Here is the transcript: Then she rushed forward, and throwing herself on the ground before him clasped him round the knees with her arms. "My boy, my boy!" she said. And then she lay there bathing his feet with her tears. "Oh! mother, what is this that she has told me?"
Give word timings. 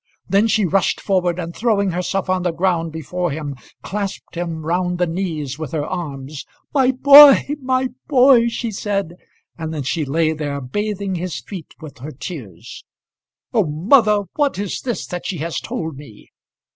Then 0.27 0.47
she 0.47 0.65
rushed 0.65 0.99
forward, 0.99 1.37
and 1.37 1.55
throwing 1.55 1.91
herself 1.91 2.27
on 2.27 2.41
the 2.41 2.51
ground 2.51 2.91
before 2.91 3.29
him 3.29 3.55
clasped 3.83 4.33
him 4.33 4.65
round 4.65 4.97
the 4.97 5.05
knees 5.05 5.59
with 5.59 5.73
her 5.73 5.85
arms. 5.85 6.43
"My 6.73 6.89
boy, 6.89 7.49
my 7.61 7.89
boy!" 8.07 8.47
she 8.47 8.71
said. 8.71 9.13
And 9.59 9.71
then 9.71 9.83
she 9.83 10.03
lay 10.03 10.33
there 10.33 10.59
bathing 10.59 11.13
his 11.13 11.39
feet 11.41 11.75
with 11.81 11.99
her 11.99 12.09
tears. 12.11 12.83
"Oh! 13.53 13.67
mother, 13.67 14.21
what 14.37 14.57
is 14.57 14.81
this 14.81 15.05
that 15.05 15.27
she 15.27 15.37
has 15.37 15.59
told 15.59 15.97
me?" 15.97 16.31